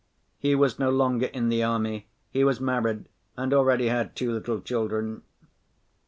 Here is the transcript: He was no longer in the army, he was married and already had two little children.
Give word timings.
He 0.39 0.55
was 0.55 0.79
no 0.79 0.89
longer 0.89 1.27
in 1.27 1.49
the 1.49 1.61
army, 1.61 2.07
he 2.31 2.43
was 2.43 2.59
married 2.59 3.07
and 3.37 3.53
already 3.53 3.85
had 3.87 4.15
two 4.15 4.31
little 4.31 4.59
children. 4.59 5.21